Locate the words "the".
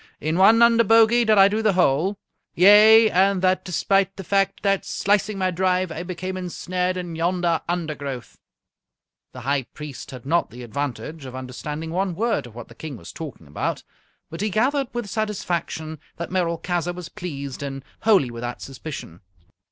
1.61-1.73, 4.15-4.23, 9.31-9.41, 10.49-10.63, 12.67-12.73